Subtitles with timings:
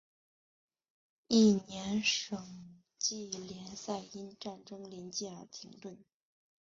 [1.27, 2.35] 翌年省
[2.97, 5.95] 际联赛因战争临近而停顿。